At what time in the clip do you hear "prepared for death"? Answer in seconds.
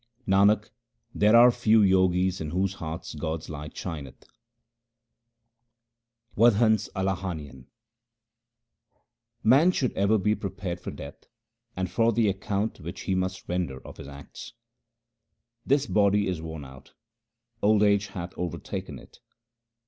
10.33-11.27